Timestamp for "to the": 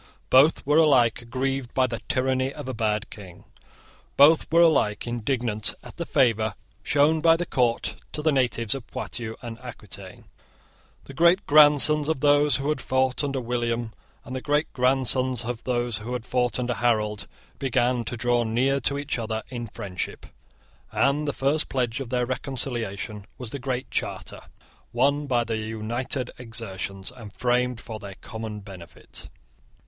8.13-8.31